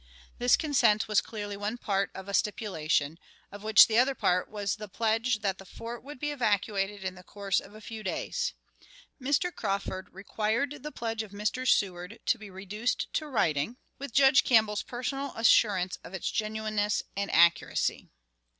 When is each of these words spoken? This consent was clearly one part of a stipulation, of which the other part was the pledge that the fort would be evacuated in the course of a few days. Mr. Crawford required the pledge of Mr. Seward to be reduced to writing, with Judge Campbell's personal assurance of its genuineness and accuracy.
This 0.39 0.57
consent 0.57 1.07
was 1.07 1.21
clearly 1.21 1.55
one 1.55 1.77
part 1.77 2.09
of 2.15 2.27
a 2.27 2.33
stipulation, 2.33 3.19
of 3.51 3.61
which 3.61 3.85
the 3.85 3.99
other 3.99 4.15
part 4.15 4.49
was 4.49 4.77
the 4.77 4.87
pledge 4.87 5.41
that 5.41 5.59
the 5.59 5.63
fort 5.65 6.03
would 6.03 6.19
be 6.19 6.31
evacuated 6.31 7.03
in 7.03 7.13
the 7.13 7.21
course 7.21 7.59
of 7.59 7.75
a 7.75 7.81
few 7.81 8.01
days. 8.01 8.53
Mr. 9.21 9.53
Crawford 9.53 10.09
required 10.11 10.81
the 10.81 10.91
pledge 10.91 11.21
of 11.21 11.29
Mr. 11.33 11.67
Seward 11.69 12.17
to 12.25 12.39
be 12.39 12.49
reduced 12.49 13.13
to 13.13 13.27
writing, 13.27 13.77
with 13.99 14.11
Judge 14.11 14.43
Campbell's 14.43 14.81
personal 14.81 15.35
assurance 15.35 15.99
of 16.03 16.15
its 16.15 16.31
genuineness 16.31 17.03
and 17.15 17.29
accuracy. 17.29 18.09